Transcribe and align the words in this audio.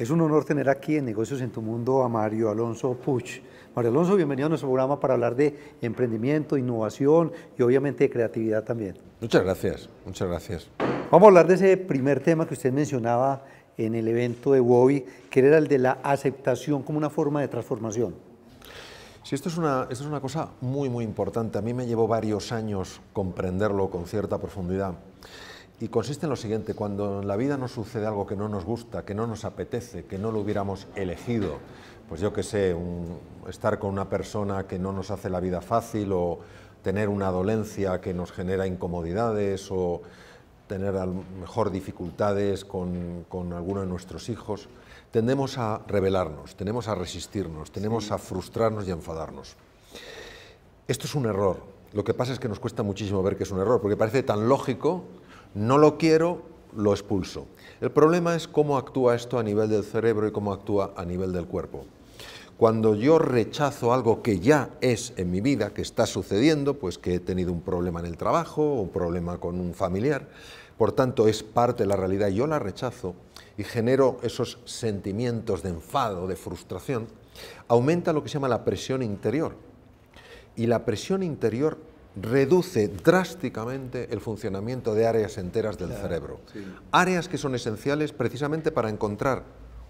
Es 0.00 0.08
un 0.08 0.22
honor 0.22 0.46
tener 0.46 0.70
aquí 0.70 0.96
en 0.96 1.04
Negocios 1.04 1.42
en 1.42 1.50
tu 1.50 1.60
Mundo 1.60 2.02
a 2.02 2.08
Mario 2.08 2.48
Alonso 2.48 2.94
Puch. 2.94 3.42
Mario 3.76 3.90
Alonso, 3.90 4.16
bienvenido 4.16 4.46
a 4.46 4.48
nuestro 4.48 4.70
programa 4.70 4.98
para 4.98 5.12
hablar 5.12 5.36
de 5.36 5.74
emprendimiento, 5.82 6.56
innovación 6.56 7.30
y 7.58 7.60
obviamente 7.60 8.04
de 8.04 8.10
creatividad 8.10 8.64
también. 8.64 8.96
Muchas 9.20 9.42
gracias, 9.42 9.90
muchas 10.06 10.26
gracias. 10.26 10.70
Vamos 11.10 11.26
a 11.26 11.28
hablar 11.28 11.46
de 11.46 11.54
ese 11.56 11.76
primer 11.76 12.20
tema 12.20 12.48
que 12.48 12.54
usted 12.54 12.72
mencionaba 12.72 13.44
en 13.76 13.94
el 13.94 14.08
evento 14.08 14.54
de 14.54 14.60
WOBI, 14.60 15.04
que 15.28 15.40
era 15.40 15.58
el 15.58 15.68
de 15.68 15.76
la 15.76 15.98
aceptación 16.02 16.82
como 16.82 16.96
una 16.96 17.10
forma 17.10 17.42
de 17.42 17.48
transformación. 17.48 18.14
Sí, 19.22 19.34
esto 19.34 19.50
es, 19.50 19.58
una, 19.58 19.82
esto 19.90 20.04
es 20.04 20.08
una 20.08 20.20
cosa 20.20 20.48
muy, 20.62 20.88
muy 20.88 21.04
importante. 21.04 21.58
A 21.58 21.60
mí 21.60 21.74
me 21.74 21.86
llevó 21.86 22.08
varios 22.08 22.52
años 22.52 23.02
comprenderlo 23.12 23.90
con 23.90 24.06
cierta 24.06 24.38
profundidad. 24.38 24.94
Y 25.82 25.88
consiste 25.88 26.26
en 26.26 26.30
lo 26.30 26.36
siguiente, 26.36 26.74
cuando 26.74 27.22
en 27.22 27.26
la 27.26 27.36
vida 27.36 27.56
nos 27.56 27.72
sucede 27.72 28.06
algo 28.06 28.26
que 28.26 28.36
no 28.36 28.50
nos 28.50 28.66
gusta, 28.66 29.06
que 29.06 29.14
no 29.14 29.26
nos 29.26 29.46
apetece, 29.46 30.04
que 30.04 30.18
no 30.18 30.30
lo 30.30 30.40
hubiéramos 30.40 30.86
elegido, 30.94 31.56
pues 32.06 32.20
yo 32.20 32.34
qué 32.34 32.42
sé, 32.42 32.76
estar 33.48 33.78
con 33.78 33.88
una 33.88 34.10
persona 34.10 34.66
que 34.66 34.78
no 34.78 34.92
nos 34.92 35.10
hace 35.10 35.30
la 35.30 35.40
vida 35.40 35.62
fácil 35.62 36.12
o 36.12 36.40
tener 36.82 37.08
una 37.08 37.30
dolencia 37.30 37.98
que 38.02 38.12
nos 38.12 38.30
genera 38.30 38.66
incomodidades 38.66 39.68
o 39.70 40.02
tener 40.66 40.96
a 40.96 41.06
lo 41.06 41.24
mejor 41.40 41.70
dificultades 41.70 42.66
con, 42.66 43.24
con 43.30 43.54
alguno 43.54 43.80
de 43.80 43.86
nuestros 43.86 44.28
hijos, 44.28 44.68
tendemos 45.10 45.56
a 45.56 45.80
rebelarnos, 45.88 46.56
tenemos 46.56 46.88
a 46.88 46.94
resistirnos, 46.94 47.72
tenemos 47.72 48.12
a 48.12 48.18
frustrarnos 48.18 48.86
y 48.86 48.90
a 48.90 48.94
enfadarnos. 48.94 49.56
Esto 50.86 51.06
es 51.06 51.14
un 51.14 51.24
error. 51.24 51.56
Lo 51.94 52.04
que 52.04 52.12
pasa 52.12 52.34
es 52.34 52.38
que 52.38 52.48
nos 52.48 52.60
cuesta 52.60 52.82
muchísimo 52.82 53.22
ver 53.22 53.38
que 53.38 53.44
es 53.44 53.50
un 53.50 53.60
error, 53.60 53.80
porque 53.80 53.96
parece 53.96 54.22
tan 54.22 54.46
lógico 54.46 55.04
no 55.54 55.78
lo 55.78 55.98
quiero, 55.98 56.42
lo 56.76 56.92
expulso. 56.92 57.46
El 57.80 57.90
problema 57.90 58.34
es 58.36 58.46
cómo 58.46 58.76
actúa 58.76 59.14
esto 59.14 59.38
a 59.38 59.42
nivel 59.42 59.68
del 59.68 59.84
cerebro 59.84 60.26
y 60.28 60.32
cómo 60.32 60.52
actúa 60.52 60.92
a 60.96 61.04
nivel 61.04 61.32
del 61.32 61.46
cuerpo. 61.46 61.84
Cuando 62.56 62.94
yo 62.94 63.18
rechazo 63.18 63.94
algo 63.94 64.22
que 64.22 64.38
ya 64.38 64.68
es 64.82 65.14
en 65.16 65.30
mi 65.30 65.40
vida, 65.40 65.72
que 65.72 65.80
está 65.80 66.04
sucediendo, 66.04 66.74
pues 66.74 66.98
que 66.98 67.14
he 67.14 67.20
tenido 67.20 67.52
un 67.52 67.62
problema 67.62 68.00
en 68.00 68.06
el 68.06 68.18
trabajo, 68.18 68.74
un 68.74 68.90
problema 68.90 69.38
con 69.38 69.58
un 69.58 69.72
familiar, 69.72 70.28
por 70.76 70.92
tanto 70.92 71.26
es 71.26 71.42
parte 71.42 71.84
de 71.84 71.88
la 71.88 71.96
realidad, 71.96 72.28
yo 72.28 72.46
la 72.46 72.58
rechazo 72.58 73.14
y 73.56 73.64
genero 73.64 74.18
esos 74.22 74.58
sentimientos 74.66 75.62
de 75.62 75.70
enfado, 75.70 76.26
de 76.26 76.36
frustración, 76.36 77.06
aumenta 77.66 78.12
lo 78.12 78.22
que 78.22 78.28
se 78.28 78.34
llama 78.34 78.48
la 78.48 78.64
presión 78.64 79.02
interior. 79.02 79.54
Y 80.54 80.66
la 80.66 80.84
presión 80.84 81.22
interior 81.22 81.78
reduce 82.16 82.88
drásticamente 82.88 84.08
el 84.10 84.20
funcionamiento 84.20 84.94
de 84.94 85.06
áreas 85.06 85.38
enteras 85.38 85.78
del 85.78 85.92
cerebro. 85.92 86.40
Áreas 86.90 87.28
que 87.28 87.38
son 87.38 87.54
esenciales 87.54 88.12
precisamente 88.12 88.72
para 88.72 88.90
encontrar 88.90 89.44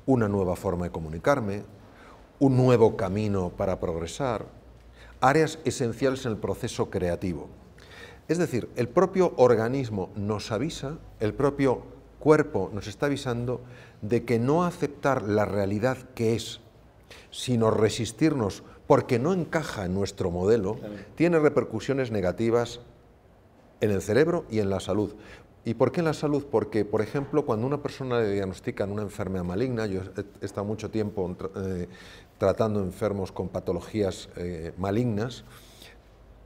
una 0.07 0.29
nueva 0.29 0.57
forma 0.57 0.87
de 0.87 0.93
comunicarme, 0.93 1.65
un 2.39 2.57
nuevo 2.57 2.97
camino 2.97 3.51
para 3.51 3.81
progresar, 3.81 4.47
áreas 5.21 5.59
esenciales 5.65 6.25
en 6.27 6.33
el 6.33 6.39
proceso 6.39 6.91
creativo. 6.91 7.49
Es 8.29 8.39
decir, 8.39 8.69
el 8.77 8.89
propio 8.89 9.35
organismo 9.37 10.11
nos 10.15 10.53
avisa, 10.53 10.99
el 11.21 11.35
propio 11.35 11.83
cuerpo 12.19 12.71
nos 12.73 12.87
está 12.87 13.07
avisando 13.07 13.61
de 14.03 14.25
que 14.25 14.39
no 14.39 14.65
aceptar 14.65 15.23
la 15.23 15.45
realidad 15.45 15.99
que 16.15 16.35
es, 16.35 16.61
sino 17.31 17.71
resistirnos 17.71 18.63
porque 18.87 19.19
no 19.19 19.33
encaja 19.33 19.85
en 19.85 19.95
nuestro 19.95 20.31
modelo, 20.31 20.79
tiene 21.15 21.39
repercusiones 21.39 22.11
negativas 22.11 22.81
en 23.81 23.91
el 23.91 24.03
cerebro 24.03 24.45
y 24.51 24.59
en 24.59 24.69
la 24.71 24.81
salud. 24.81 25.15
¿Y 25.65 25.75
por 25.75 25.93
qué 25.93 26.01
en 26.01 26.07
la 26.07 26.15
salud? 26.15 26.47
Porque, 26.51 26.85
por 26.85 27.03
ejemplo, 27.03 27.45
cuando 27.45 27.67
una 27.67 27.83
persona 27.83 28.21
le 28.21 28.33
diagnostican 28.33 28.91
una 28.91 29.03
enfermedad 29.03 29.45
maligna, 29.45 29.87
yo 29.87 30.01
he 30.41 30.45
estado 30.45 30.65
mucho 30.65 30.91
tiempo 30.91 31.37
eh, 31.57 31.87
tratando 32.39 32.81
enfermos 32.81 33.31
con 33.31 33.49
patologías 33.49 34.31
eh, 34.37 34.73
malignas, 34.79 35.45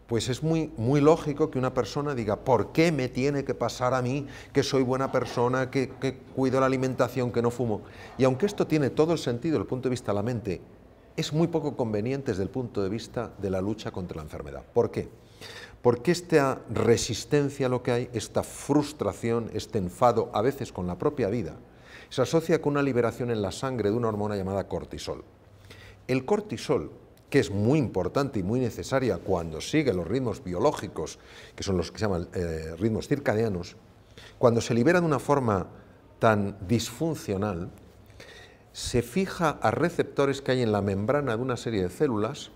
pues 0.07 0.29
es 0.29 0.43
muy, 0.43 0.71
muy 0.77 1.01
lógico 1.01 1.51
que 1.51 1.59
una 1.59 1.73
persona 1.73 2.15
diga, 2.15 2.37
¿por 2.37 2.73
qué 2.73 2.93
me 2.93 3.09
tiene 3.09 3.45
que 3.45 3.55
pasar 3.55 3.95
a 3.95 4.03
mí 4.03 4.27
que 4.53 4.63
soy 4.63 4.83
buena 4.83 5.11
persona, 5.11 5.71
que, 5.71 5.91
que 6.01 6.19
cuido 6.35 6.61
la 6.61 6.67
alimentación, 6.67 7.33
que 7.33 7.41
no 7.41 7.51
fumo? 7.51 7.83
Y 8.19 8.25
aunque 8.25 8.47
esto 8.47 8.67
tiene 8.67 8.91
todo 8.91 9.13
el 9.13 9.19
sentido 9.19 9.55
desde 9.55 9.63
el 9.63 9.69
punto 9.69 9.89
de 9.89 9.93
vista 9.93 10.13
de 10.13 10.17
la 10.17 10.23
mente 10.23 10.61
es 11.17 11.33
muy 11.33 11.47
poco 11.47 11.77
conveniente 11.77 12.33
desde 12.33 12.43
el 12.43 12.51
punto 12.51 12.83
de 12.83 12.89
vista 12.89 13.33
de 13.39 13.51
la 13.51 13.61
lucha 13.61 13.91
contra 13.91 14.17
la 14.17 14.23
enfermedad. 14.25 14.65
¿Por 14.73 14.91
qué? 14.91 15.09
Porque 15.81 16.11
esta 16.11 16.61
resistencia 16.71 17.67
a 17.67 17.69
lo 17.69 17.83
que 17.83 17.93
hay, 17.93 18.11
esta 18.13 18.43
frustración, 18.43 19.51
este 19.53 19.79
enfado, 19.79 20.31
a 20.33 20.43
veces 20.43 20.73
con 20.73 20.87
la 20.87 20.99
propia 20.99 21.29
vida, 21.29 21.57
se 22.09 22.23
asocia 22.23 22.61
con 22.61 22.73
una 22.73 22.83
liberación 22.83 23.31
en 23.31 23.43
la 23.43 23.53
sangre 23.53 23.91
de 23.91 23.97
una 23.97 24.09
hormona 24.09 24.37
llamada 24.37 24.67
cortisol. 24.67 25.25
El 26.09 26.25
cortisol, 26.25 26.91
que 27.35 27.41
es 27.41 27.51
muy 27.51 27.81
importante 27.81 28.39
y 28.39 28.45
muy 28.45 28.61
necesaria 28.61 29.19
cuando 29.19 29.61
sigue 29.61 29.93
los 29.93 30.07
ritmos 30.07 30.45
biológicos, 30.45 31.19
que 31.57 31.65
son 31.65 31.77
los 31.77 31.91
que 31.91 31.99
se 31.99 32.05
llaman 32.05 32.29
eh, 32.33 32.77
ritmos 32.79 33.09
circadianos, 33.09 33.75
cuando 34.39 34.61
se 34.61 34.73
libera 34.73 35.01
de 35.01 35.07
una 35.07 35.19
forma 35.19 35.67
tan 36.21 36.57
disfuncional, 36.69 37.73
se 38.73 39.03
fija 39.03 39.59
a 39.61 39.73
receptores 39.73 40.43
que 40.43 40.53
hay 40.53 40.63
en 40.63 40.71
la 40.71 40.81
membrana 40.81 41.37
de 41.37 41.43
una 41.43 41.57
serie 41.57 41.83
de 41.83 41.91
células 41.91 42.53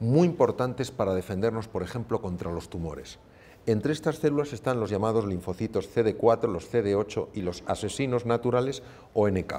muy 0.00 0.26
importantes 0.28 0.90
para 0.90 1.12
defendernos, 1.12 1.68
por 1.68 1.82
ejemplo, 1.82 2.22
contra 2.22 2.50
los 2.50 2.70
tumores. 2.70 3.18
Entre 3.66 3.92
estas 3.92 4.16
células 4.16 4.54
están 4.54 4.80
los 4.80 4.88
llamados 4.88 5.26
linfocitos 5.26 5.94
CD4, 5.94 6.50
los 6.50 6.72
CD8 6.72 7.28
y 7.34 7.42
los 7.42 7.64
asesinos 7.66 8.24
naturales 8.24 8.82
o 9.12 9.28
NK. 9.28 9.52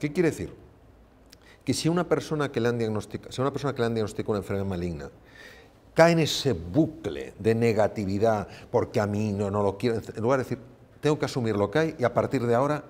¿Qué 0.00 0.14
quiere 0.14 0.30
decir? 0.30 0.67
Que 1.68 1.74
si 1.74 1.86
una 1.86 2.08
persona 2.08 2.50
que 2.50 2.60
le 2.60 2.70
han 2.70 2.78
diagnosticado, 2.78 3.42
una 3.42 3.52
persona 3.52 3.74
que 3.74 3.82
le 3.82 3.86
han 3.88 3.94
diagnosticado 3.94 4.32
una 4.32 4.38
enfermedad 4.38 4.64
maligna 4.64 5.10
cae 5.92 6.12
en 6.12 6.20
ese 6.20 6.54
bucle 6.54 7.34
de 7.38 7.54
negatividad 7.54 8.48
porque 8.70 9.00
a 9.00 9.06
mí 9.06 9.34
no, 9.34 9.50
no 9.50 9.62
lo 9.62 9.76
quiero, 9.76 9.96
en 9.96 10.22
lugar 10.22 10.38
de 10.38 10.44
decir, 10.44 10.58
tengo 11.02 11.18
que 11.18 11.26
asumir 11.26 11.56
lo 11.56 11.70
que 11.70 11.78
hay 11.78 11.94
y 11.98 12.04
a 12.04 12.14
partir 12.14 12.46
de 12.46 12.54
ahora 12.54 12.82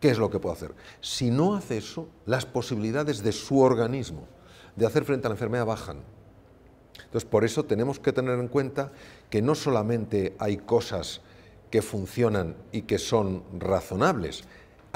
¿qué 0.00 0.10
es 0.10 0.18
lo 0.18 0.28
que 0.28 0.38
puedo 0.38 0.54
hacer? 0.54 0.74
Si 1.00 1.30
no 1.30 1.54
hace 1.54 1.78
eso, 1.78 2.10
las 2.26 2.44
posibilidades 2.44 3.22
de 3.22 3.32
su 3.32 3.58
organismo 3.58 4.28
de 4.76 4.84
hacer 4.84 5.06
frente 5.06 5.26
a 5.26 5.30
la 5.30 5.36
enfermedad 5.36 5.64
bajan. 5.64 6.02
Entonces, 7.06 7.24
por 7.24 7.42
eso 7.42 7.64
tenemos 7.64 7.98
que 7.98 8.12
tener 8.12 8.38
en 8.38 8.48
cuenta 8.48 8.92
que 9.30 9.40
no 9.40 9.54
solamente 9.54 10.36
hay 10.38 10.58
cosas 10.58 11.22
que 11.70 11.80
funcionan 11.80 12.54
y 12.70 12.82
que 12.82 12.98
son 12.98 13.44
razonables, 13.58 14.44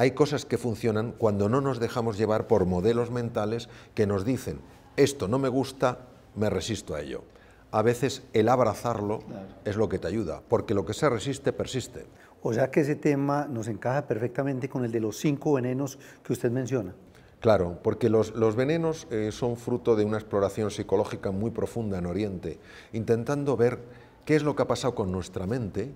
hay 0.01 0.13
cosas 0.13 0.47
que 0.47 0.57
funcionan 0.57 1.13
cuando 1.13 1.51
no 1.51 1.61
nos 1.61 1.79
dejamos 1.79 2.17
llevar 2.17 2.47
por 2.47 2.65
modelos 2.65 3.11
mentales 3.11 3.69
que 3.95 4.07
nos 4.07 4.25
dicen, 4.25 4.59
esto 4.97 5.29
no 5.29 5.39
me 5.39 5.51
gusta, 5.51 6.07
me 6.37 6.49
resisto 6.49 6.95
a 6.95 7.03
ello. 7.03 7.23
A 7.71 7.83
veces 7.83 8.23
el 8.33 8.49
abrazarlo 8.49 9.19
es 9.67 9.77
lo 9.77 9.91
que 9.91 9.99
te 9.99 10.09
ayuda, 10.09 10.41
porque 10.49 10.73
lo 10.73 10.87
que 10.87 10.95
se 10.95 11.11
resiste 11.11 11.53
persiste. 11.53 12.07
O 12.41 12.55
sea 12.55 12.71
que 12.71 12.81
ese 12.81 12.97
tema 12.97 13.47
nos 13.47 13.69
encaja 13.69 14.07
perfectamente 14.07 14.71
con 14.71 14.87
el 14.87 14.91
de 14.91 15.01
los 15.01 15.19
cinco 15.19 15.53
venenos 15.53 15.99
que 16.25 16.33
usted 16.33 16.51
menciona. 16.51 16.95
Claro, 17.41 17.79
porque 17.83 18.09
los, 18.09 18.33
venenos 18.57 19.07
eh, 19.11 19.29
son 19.33 19.59
fruto 19.59 19.97
de 19.97 20.07
una 20.07 20.17
exploración 20.17 20.71
psicológica 20.71 21.31
muy 21.31 21.51
profunda 21.51 21.99
en 21.99 22.07
Oriente, 22.07 22.59
intentando 22.95 23.55
ver 23.55 23.81
qué 24.25 24.35
es 24.35 24.45
lo 24.45 24.57
que 24.57 24.63
ha 24.63 24.67
pasado 24.67 24.95
con 24.95 25.13
nuestra 25.13 25.47
mente 25.47 25.93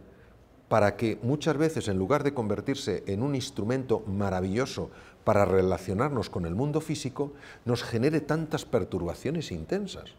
para 0.75 0.97
que 0.97 1.21
muchas 1.23 1.57
veces, 1.57 1.87
en 1.87 1.99
lugar 1.99 2.25
de 2.25 2.35
convertirse 2.35 3.05
en 3.07 3.23
un 3.23 3.37
instrumento 3.37 4.03
maravilloso 4.09 4.91
para 5.23 5.45
relacionarnos 5.45 6.29
con 6.31 6.47
el 6.47 6.57
mundo 6.57 6.81
físico, 6.81 7.33
nos 7.65 7.85
genere 7.85 8.21
tantas 8.21 8.65
perturbaciones 8.65 9.53
intensas, 9.53 10.17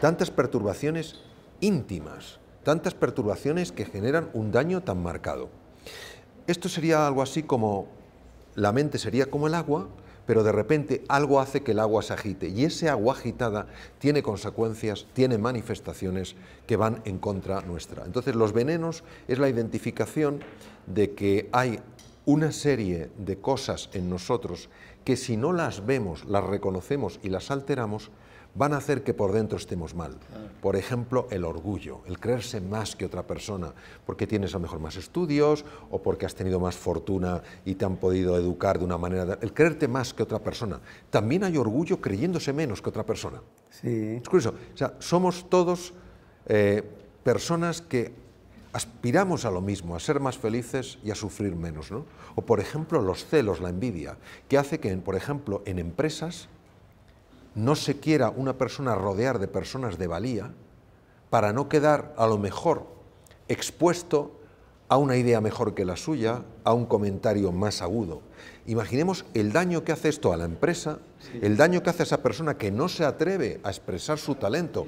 tantas 0.00 0.30
perturbaciones 0.30 1.20
íntimas 1.60 2.40
tantas 2.62 2.94
perturbaciones 2.94 3.72
que 3.72 3.84
generan 3.84 4.30
un 4.32 4.52
daño 4.52 4.82
tan 4.82 5.02
marcado. 5.02 5.50
Esto 6.46 6.70
sería 6.70 7.06
algo 7.06 7.20
así 7.20 7.42
como 7.42 7.88
la 8.54 8.72
mente 8.72 8.96
sería 8.96 9.26
como 9.26 9.48
el 9.48 9.54
agua, 9.54 9.86
pero 10.26 10.42
de 10.44 10.52
repente 10.52 11.04
algo 11.08 11.40
hace 11.40 11.62
que 11.62 11.72
el 11.72 11.78
agua 11.78 12.02
se 12.02 12.12
agite 12.12 12.48
y 12.48 12.64
ese 12.64 12.88
agua 12.88 13.14
agitada 13.14 13.66
tiene 13.98 14.22
consecuencias, 14.22 15.06
tiene 15.12 15.38
manifestaciones 15.38 16.36
que 16.66 16.76
van 16.76 17.02
en 17.04 17.18
contra 17.18 17.60
nuestra. 17.62 18.04
Entonces 18.04 18.34
los 18.34 18.52
venenos 18.52 19.04
es 19.28 19.38
la 19.38 19.48
identificación 19.48 20.40
de 20.86 21.12
que 21.12 21.48
hay 21.52 21.80
una 22.24 22.52
serie 22.52 23.10
de 23.18 23.38
cosas 23.38 23.90
en 23.92 24.08
nosotros 24.08 24.68
que 25.04 25.16
si 25.16 25.36
no 25.36 25.52
las 25.52 25.84
vemos, 25.84 26.24
las 26.26 26.44
reconocemos 26.44 27.18
y 27.22 27.28
las 27.28 27.50
alteramos, 27.50 28.10
van 28.54 28.74
a 28.74 28.76
hacer 28.76 29.02
que 29.02 29.14
por 29.14 29.32
dentro 29.32 29.56
estemos 29.56 29.94
mal. 29.94 30.16
Por 30.60 30.76
ejemplo, 30.76 31.26
el 31.30 31.44
orgullo, 31.44 32.00
el 32.06 32.18
creerse 32.20 32.60
más 32.60 32.94
que 32.94 33.06
otra 33.06 33.26
persona, 33.26 33.72
porque 34.06 34.26
tienes 34.26 34.54
a 34.54 34.58
lo 34.58 34.62
mejor 34.62 34.78
más 34.78 34.96
estudios 34.96 35.64
o 35.90 36.02
porque 36.02 36.26
has 36.26 36.34
tenido 36.34 36.60
más 36.60 36.76
fortuna 36.76 37.42
y 37.64 37.74
te 37.74 37.84
han 37.84 37.96
podido 37.96 38.36
educar 38.36 38.78
de 38.78 38.84
una 38.84 38.98
manera... 38.98 39.38
El 39.40 39.52
creerte 39.52 39.88
más 39.88 40.12
que 40.12 40.22
otra 40.22 40.38
persona. 40.38 40.80
También 41.10 41.44
hay 41.44 41.56
orgullo 41.56 42.00
creyéndose 42.00 42.52
menos 42.52 42.82
que 42.82 42.90
otra 42.90 43.04
persona. 43.04 43.40
Sí. 43.70 44.20
Es 44.22 44.28
curioso. 44.28 44.54
O 44.74 44.76
sea, 44.76 44.94
somos 44.98 45.48
todos 45.48 45.94
eh, 46.46 46.82
personas 47.24 47.80
que 47.80 48.12
aspiramos 48.72 49.44
a 49.44 49.50
lo 49.50 49.60
mismo, 49.60 49.96
a 49.96 50.00
ser 50.00 50.20
más 50.20 50.38
felices 50.38 50.98
y 51.04 51.10
a 51.10 51.14
sufrir 51.14 51.54
menos. 51.56 51.90
¿no? 51.90 52.06
O 52.34 52.42
por 52.42 52.60
ejemplo 52.60 53.00
los 53.00 53.24
celos, 53.24 53.60
la 53.60 53.70
envidia, 53.70 54.16
que 54.48 54.58
hace 54.58 54.80
que, 54.80 54.94
por 54.98 55.16
ejemplo, 55.16 55.62
en 55.66 55.78
empresas 55.78 56.48
no 57.54 57.76
se 57.76 58.00
quiera 58.00 58.30
una 58.30 58.58
persona 58.58 58.94
rodear 58.94 59.38
de 59.38 59.48
personas 59.48 59.98
de 59.98 60.06
valía 60.06 60.52
para 61.30 61.52
no 61.52 61.68
quedar 61.68 62.14
a 62.16 62.26
lo 62.26 62.38
mejor 62.38 62.86
expuesto 63.48 64.38
a 64.88 64.98
una 64.98 65.16
idea 65.16 65.40
mejor 65.40 65.74
que 65.74 65.86
la 65.86 65.96
suya, 65.96 66.42
a 66.64 66.74
un 66.74 66.84
comentario 66.84 67.50
más 67.50 67.80
agudo. 67.80 68.20
Imaginemos 68.66 69.24
el 69.32 69.52
daño 69.52 69.84
que 69.84 69.92
hace 69.92 70.10
esto 70.10 70.34
a 70.34 70.36
la 70.36 70.44
empresa, 70.44 70.98
el 71.40 71.56
daño 71.56 71.82
que 71.82 71.88
hace 71.88 72.02
a 72.02 72.04
esa 72.04 72.22
persona 72.22 72.58
que 72.58 72.70
no 72.70 72.88
se 72.88 73.06
atreve 73.06 73.60
a 73.64 73.70
expresar 73.70 74.18
su 74.18 74.34
talento 74.34 74.86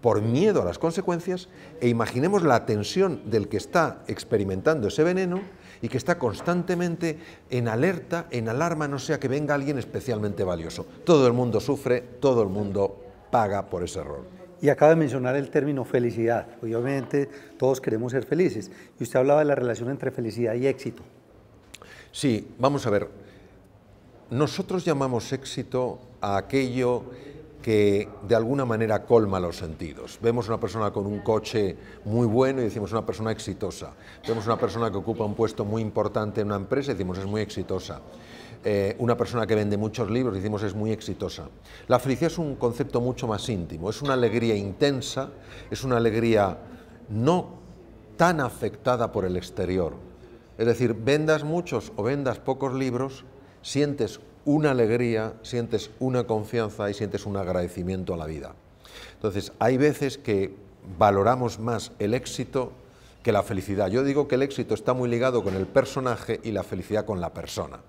por 0.00 0.22
miedo 0.22 0.62
a 0.62 0.64
las 0.64 0.78
consecuencias 0.78 1.48
e 1.80 1.88
imaginemos 1.88 2.42
la 2.42 2.64
tensión 2.64 3.30
del 3.30 3.48
que 3.48 3.58
está 3.58 4.02
experimentando 4.08 4.88
ese 4.88 5.04
veneno 5.04 5.40
y 5.82 5.88
que 5.88 5.98
está 5.98 6.16
constantemente 6.16 7.18
en 7.50 7.68
alerta, 7.68 8.28
en 8.30 8.48
alarma, 8.48 8.86
no 8.86 9.00
sea 9.00 9.18
que 9.18 9.28
venga 9.28 9.54
alguien 9.54 9.78
especialmente 9.78 10.44
valioso. 10.44 10.86
Todo 11.04 11.26
el 11.26 11.32
mundo 11.32 11.60
sufre, 11.60 12.00
todo 12.20 12.42
el 12.42 12.48
mundo 12.48 12.96
paga 13.30 13.68
por 13.68 13.82
ese 13.82 13.98
error. 13.98 14.22
Y 14.62 14.68
acaba 14.68 14.90
de 14.90 14.96
mencionar 14.96 15.34
el 15.34 15.50
término 15.50 15.84
felicidad. 15.84 16.46
Obviamente 16.62 17.28
todos 17.58 17.80
queremos 17.80 18.12
ser 18.12 18.24
felices. 18.24 18.70
Y 19.00 19.02
usted 19.02 19.18
hablaba 19.18 19.40
de 19.40 19.46
la 19.46 19.56
relación 19.56 19.90
entre 19.90 20.12
felicidad 20.12 20.54
y 20.54 20.68
éxito. 20.68 21.02
Sí, 22.12 22.54
vamos 22.60 22.86
a 22.86 22.90
ver. 22.90 23.08
Nosotros 24.30 24.84
llamamos 24.84 25.32
éxito 25.32 25.98
a 26.20 26.36
aquello 26.36 27.02
que 27.62 28.08
de 28.26 28.34
alguna 28.34 28.64
manera 28.64 29.04
colma 29.04 29.40
los 29.40 29.56
sentidos. 29.56 30.18
Vemos 30.20 30.48
una 30.48 30.58
persona 30.58 30.90
con 30.90 31.06
un 31.06 31.20
coche 31.20 31.76
muy 32.04 32.26
bueno 32.26 32.60
y 32.60 32.64
decimos 32.64 32.92
una 32.92 33.06
persona 33.06 33.30
exitosa. 33.30 33.92
Vemos 34.26 34.44
una 34.46 34.58
persona 34.58 34.90
que 34.90 34.98
ocupa 34.98 35.24
un 35.24 35.34
puesto 35.34 35.64
muy 35.64 35.80
importante 35.80 36.40
en 36.40 36.48
una 36.48 36.56
empresa 36.56 36.90
y 36.90 36.94
decimos 36.94 37.18
es 37.18 37.26
muy 37.26 37.40
exitosa. 37.40 38.00
Eh, 38.64 38.94
una 38.98 39.16
persona 39.16 39.46
que 39.46 39.54
vende 39.54 39.76
muchos 39.76 40.10
libros 40.10 40.36
y 40.36 40.40
decimos 40.40 40.62
es 40.62 40.74
muy 40.74 40.92
exitosa. 40.92 41.48
La 41.88 41.98
felicidad 41.98 42.32
es 42.32 42.38
un 42.38 42.56
concepto 42.56 43.00
mucho 43.00 43.26
más 43.26 43.48
íntimo, 43.48 43.90
es 43.90 44.02
una 44.02 44.14
alegría 44.14 44.54
intensa, 44.54 45.30
es 45.70 45.82
una 45.82 45.96
alegría 45.96 46.58
no 47.08 47.54
tan 48.16 48.40
afectada 48.40 49.10
por 49.10 49.24
el 49.24 49.36
exterior. 49.36 49.94
Es 50.58 50.66
decir, 50.66 50.94
vendas 50.94 51.44
muchos 51.44 51.92
o 51.96 52.02
vendas 52.02 52.38
pocos 52.38 52.74
libros, 52.74 53.24
sientes 53.62 54.20
una 54.44 54.72
alegría, 54.72 55.34
sientes 55.42 55.90
una 56.00 56.24
confianza 56.24 56.90
y 56.90 56.94
sientes 56.94 57.26
un 57.26 57.36
agradecimiento 57.36 58.14
a 58.14 58.16
la 58.16 58.26
vida. 58.26 58.54
Entonces, 59.14 59.52
hay 59.58 59.76
veces 59.76 60.18
que 60.18 60.54
valoramos 60.98 61.58
más 61.58 61.92
el 61.98 62.14
éxito 62.14 62.72
que 63.22 63.32
la 63.32 63.42
felicidad. 63.42 63.88
Yo 63.88 64.02
digo 64.02 64.26
que 64.26 64.34
el 64.34 64.42
éxito 64.42 64.74
está 64.74 64.94
muy 64.94 65.08
ligado 65.08 65.44
con 65.44 65.54
el 65.54 65.66
personaje 65.66 66.40
y 66.42 66.50
la 66.50 66.64
felicidad 66.64 67.04
con 67.04 67.20
la 67.20 67.32
persona. 67.32 67.80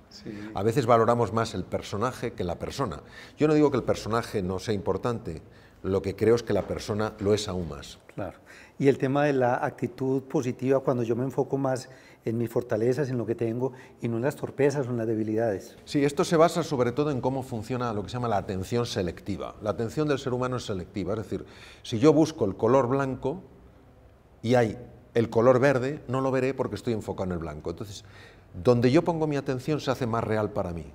A 0.54 0.64
veces 0.64 0.86
valoramos 0.86 1.34
más 1.34 1.56
el 1.56 1.64
personaje 1.64 2.34
que 2.34 2.44
la 2.44 2.60
persona. 2.60 3.00
Yo 3.38 3.48
no 3.48 3.56
digo 3.56 3.72
que 3.72 3.78
el 3.78 3.84
personaje 3.84 4.44
no 4.44 4.60
sea 4.60 4.76
importante, 4.76 5.42
lo 5.82 6.02
que 6.02 6.16
creo 6.16 6.36
es 6.36 6.44
que 6.44 6.54
la 6.54 6.68
persona 6.68 7.14
lo 7.20 7.34
es 7.34 7.48
aún 7.48 7.68
más. 7.68 7.98
Claro. 8.14 8.38
Y 8.78 8.88
el 8.88 8.98
tema 8.98 9.26
de 9.26 9.34
la 9.34 9.66
actitud 9.66 10.24
positiva, 10.24 10.80
cuando 10.80 11.04
yo 11.04 11.16
me 11.16 11.24
enfoco 11.24 11.58
más 11.58 11.90
en 12.26 12.38
mis 12.38 12.50
fortalezas, 12.50 13.10
en 13.10 13.18
lo 13.18 13.26
que 13.26 13.36
tengo, 13.36 13.74
y 14.02 14.08
no 14.08 14.18
en 14.18 14.24
las 14.24 14.36
torpezas 14.36 14.88
o 14.88 14.92
en 14.92 14.98
las 14.98 15.08
debilidades. 15.08 15.76
Sí, 15.86 16.04
esto 16.06 16.24
se 16.24 16.38
basa 16.38 16.64
sobre 16.64 16.92
todo 16.92 17.12
en 17.12 17.22
cómo 17.22 17.44
funciona 17.44 17.94
lo 17.94 18.04
que 18.04 18.10
se 18.10 18.14
llama 18.14 18.28
la 18.28 18.38
atención 18.38 18.86
selectiva. 18.86 19.56
La 19.62 19.72
atención 19.72 20.08
del 20.08 20.20
ser 20.20 20.34
humano 20.34 20.58
es 20.58 20.66
selectiva, 20.66 21.14
es 21.14 21.20
decir, 21.20 21.46
si 21.84 22.00
yo 22.00 22.14
busco 22.14 22.46
el 22.46 22.56
color 22.56 22.88
blanco 22.88 23.42
y 24.42 24.56
hay 24.56 24.78
el 25.14 25.30
color 25.30 25.60
verde, 25.60 26.02
no 26.08 26.22
lo 26.22 26.32
veré 26.32 26.54
porque 26.54 26.76
estoy 26.76 26.94
enfocado 26.94 27.26
en 27.26 27.32
el 27.34 27.40
blanco. 27.40 27.70
Entonces, 27.70 28.04
donde 28.64 28.92
yo 28.92 29.04
pongo 29.04 29.28
mi 29.28 29.38
atención 29.38 29.80
se 29.80 29.92
hace 29.92 30.08
más 30.08 30.24
real 30.24 30.52
para 30.52 30.74
mí. 30.74 30.86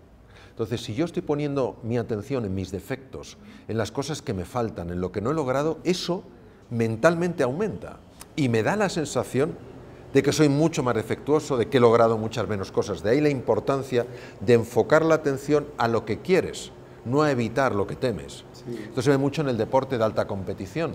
Entonces, 0.50 0.82
si 0.82 0.94
yo 0.94 1.04
estoy 1.04 1.22
poniendo 1.22 1.78
mi 1.84 1.98
atención 1.98 2.44
en 2.44 2.54
mis 2.54 2.72
defectos, 2.72 3.38
en 3.68 3.78
las 3.78 3.92
cosas 3.92 4.22
que 4.22 4.34
me 4.34 4.44
faltan, 4.44 4.90
en 4.90 5.00
lo 5.00 5.12
que 5.12 5.20
no 5.20 5.30
he 5.30 5.34
logrado, 5.34 5.78
eso 5.84 6.24
mentalmente 6.70 7.44
aumenta 7.44 8.00
y 8.34 8.48
me 8.48 8.62
da 8.62 8.76
la 8.76 8.88
sensación 8.88 9.56
de 10.12 10.22
que 10.22 10.32
soy 10.32 10.48
mucho 10.48 10.82
más 10.82 10.94
defectuoso, 10.94 11.56
de 11.56 11.68
que 11.68 11.78
he 11.78 11.80
logrado 11.80 12.16
muchas 12.16 12.48
menos 12.48 12.72
cosas. 12.72 13.02
De 13.02 13.10
ahí 13.10 13.20
la 13.20 13.28
importancia 13.28 14.06
de 14.40 14.54
enfocar 14.54 15.04
la 15.04 15.16
atención 15.16 15.66
a 15.76 15.88
lo 15.88 16.04
que 16.04 16.18
quieres, 16.20 16.72
no 17.04 17.22
a 17.22 17.30
evitar 17.30 17.74
lo 17.74 17.86
que 17.86 17.96
temes. 17.96 18.44
Esto 18.88 19.02
se 19.02 19.10
ve 19.10 19.18
mucho 19.18 19.42
en 19.42 19.48
el 19.48 19.56
deporte 19.56 19.98
de 19.98 20.04
alta 20.04 20.26
competición. 20.26 20.92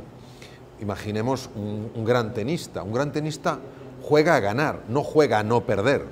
Imaginemos 0.80 1.50
un, 1.56 2.06
gran 2.06 2.34
tenista. 2.34 2.84
Un 2.84 2.94
gran 2.94 3.12
tenista 3.12 3.60
juega 4.02 4.36
a 4.36 4.40
ganar, 4.40 4.82
no 4.90 5.04
juega 5.04 5.40
a 5.40 5.44
no 5.44 5.66
perder. 5.66 6.06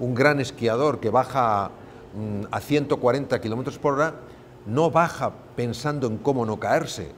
Un 0.00 0.14
gran 0.14 0.40
esquiador 0.40 1.00
que 1.00 1.10
baja 1.10 1.70
mm, 2.14 2.46
a 2.50 2.60
140 2.60 3.40
kilómetros 3.40 3.78
por 3.78 3.94
hora 3.94 4.14
no 4.66 4.90
baja 4.90 5.32
pensando 5.54 6.06
en 6.08 6.18
cómo 6.18 6.44
no 6.44 6.58
caerse, 6.58 7.12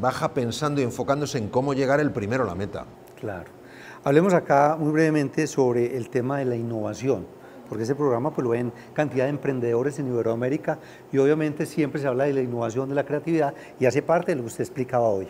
baja 0.00 0.34
pensando 0.34 0.80
y 0.80 0.84
enfocándose 0.84 1.38
en 1.38 1.48
cómo 1.48 1.74
llegar 1.74 2.00
el 2.00 2.12
primero 2.12 2.44
a 2.44 2.46
la 2.46 2.54
meta. 2.54 2.84
Claro. 3.18 3.61
Hablemos 4.04 4.34
acá 4.34 4.76
muy 4.76 4.90
brevemente 4.90 5.46
sobre 5.46 5.96
el 5.96 6.10
tema 6.10 6.38
de 6.38 6.44
la 6.44 6.56
innovación, 6.56 7.24
porque 7.68 7.84
ese 7.84 7.94
programa 7.94 8.32
pues, 8.32 8.42
lo 8.42 8.50
ven 8.50 8.72
cantidad 8.94 9.26
de 9.26 9.30
emprendedores 9.30 9.96
en 10.00 10.08
Iberoamérica 10.08 10.80
y 11.12 11.18
obviamente 11.18 11.66
siempre 11.66 12.00
se 12.00 12.08
habla 12.08 12.24
de 12.24 12.32
la 12.32 12.40
innovación, 12.40 12.88
de 12.88 12.96
la 12.96 13.04
creatividad 13.04 13.54
y 13.78 13.86
hace 13.86 14.02
parte 14.02 14.32
de 14.32 14.36
lo 14.36 14.42
que 14.42 14.48
usted 14.48 14.64
explicaba 14.64 15.06
hoy. 15.06 15.28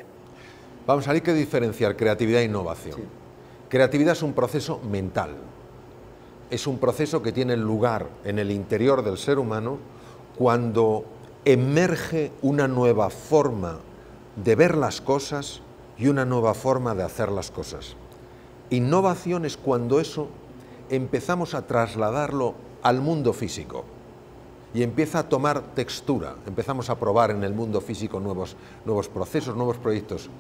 Vamos, 0.86 1.06
a 1.06 1.12
ver 1.12 1.22
que 1.22 1.34
diferenciar 1.34 1.96
creatividad 1.96 2.40
e 2.40 2.44
innovación. 2.44 2.98
Creatividad 3.68 4.12
es 4.12 4.22
un 4.22 4.32
proceso 4.32 4.80
mental, 4.90 5.32
es 6.50 6.66
un 6.66 6.78
proceso 6.78 7.20
que 7.20 7.30
tiene 7.30 7.58
lugar 7.58 8.06
en 8.24 8.38
el 8.38 8.50
interior 8.50 9.04
del 9.04 9.18
ser 9.18 9.38
humano 9.38 9.76
cuando 10.38 11.04
emerge 11.44 12.32
una 12.40 12.68
nueva 12.68 13.10
forma 13.10 13.80
de 14.42 14.56
ver 14.56 14.78
las 14.78 15.02
cosas 15.02 15.60
y 15.98 16.08
una 16.08 16.24
nueva 16.24 16.54
forma 16.54 16.94
de 16.94 17.02
hacer 17.02 17.30
las 17.30 17.50
cosas. 17.50 17.96
Innovación 18.72 19.44
es 19.44 19.58
cuando 19.58 20.00
eso 20.00 20.28
empezamos 20.88 21.52
a 21.52 21.66
trasladarlo 21.66 22.54
al 22.82 23.02
mundo 23.02 23.34
físico 23.34 23.84
y 24.72 24.82
empieza 24.82 25.18
a 25.18 25.28
tomar 25.28 25.74
textura, 25.74 26.36
empezamos 26.46 26.88
a 26.88 26.98
probar 26.98 27.32
en 27.32 27.44
el 27.44 27.52
mundo 27.52 27.82
físico 27.82 28.18
nuevos, 28.18 28.56
nuevos 28.86 29.10
procesos, 29.10 29.54
nuevos 29.56 29.76
proyectos. 29.76 30.30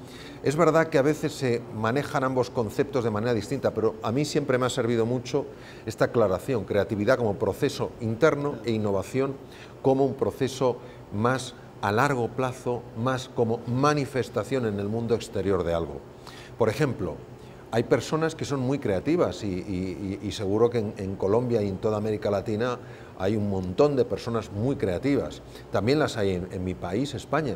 Es 0.42 0.56
verdad 0.56 0.88
que 0.88 0.96
a 0.96 1.02
veces 1.02 1.34
se 1.34 1.60
manejan 1.76 2.24
ambos 2.24 2.48
conceptos 2.48 3.04
de 3.04 3.10
manera 3.10 3.34
distinta, 3.34 3.74
pero 3.74 3.96
a 4.02 4.10
mí 4.12 4.24
siempre 4.24 4.56
me 4.56 4.64
ha 4.64 4.70
servido 4.70 5.04
mucho 5.04 5.44
esta 5.84 6.06
aclaración, 6.06 6.64
creatividad 6.64 7.18
como 7.18 7.34
proceso 7.34 7.90
interno 8.00 8.54
e 8.64 8.70
innovación 8.70 9.36
como 9.82 10.06
un 10.06 10.14
proceso 10.14 10.78
más 11.12 11.52
a 11.82 11.92
largo 11.92 12.28
plazo, 12.28 12.82
más 12.96 13.28
como 13.28 13.60
manifestación 13.66 14.64
en 14.64 14.80
el 14.80 14.88
mundo 14.88 15.14
exterior 15.14 15.64
de 15.64 15.74
algo. 15.74 16.00
Por 16.56 16.70
ejemplo, 16.70 17.16
hay 17.72 17.84
personas 17.84 18.34
que 18.34 18.44
son 18.44 18.60
muy 18.60 18.78
creativas 18.78 19.42
y, 19.42 20.30
seguro 20.30 20.68
que 20.68 20.78
en, 20.78 21.16
Colombia 21.16 21.62
y 21.62 21.68
en 21.68 21.78
toda 21.78 21.96
América 21.96 22.30
Latina 22.30 22.78
hay 23.18 23.34
un 23.34 23.48
montón 23.48 23.96
de 23.96 24.04
personas 24.04 24.52
muy 24.52 24.76
creativas. 24.76 25.40
También 25.70 25.98
las 25.98 26.18
hay 26.18 26.34
en, 26.50 26.64
mi 26.64 26.74
país, 26.74 27.14
España. 27.14 27.54